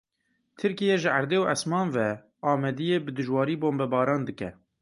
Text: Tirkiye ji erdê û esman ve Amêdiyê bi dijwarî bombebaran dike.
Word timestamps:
Tirkiye 0.59 0.95
ji 1.03 1.09
erdê 1.17 1.37
û 1.43 1.45
esman 1.53 1.87
ve 1.95 2.09
Amêdiyê 2.51 2.97
bi 3.05 3.11
dijwarî 3.17 3.55
bombebaran 3.63 4.21
dike. 4.29 4.49